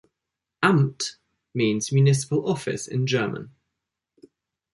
[0.63, 1.17] "Amt"
[1.53, 3.53] means "municipal office" in German.